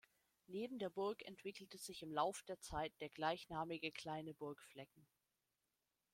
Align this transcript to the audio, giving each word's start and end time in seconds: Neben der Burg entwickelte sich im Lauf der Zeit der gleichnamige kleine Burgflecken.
Neben 0.47 0.79
der 0.79 0.89
Burg 0.89 1.21
entwickelte 1.27 1.77
sich 1.77 2.01
im 2.01 2.11
Lauf 2.11 2.41
der 2.41 2.59
Zeit 2.59 2.91
der 3.01 3.09
gleichnamige 3.09 3.91
kleine 3.91 4.33
Burgflecken. 4.33 5.05